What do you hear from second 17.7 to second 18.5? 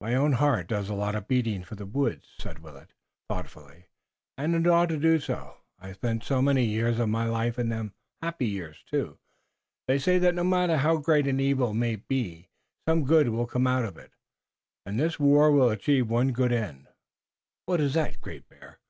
is that, Great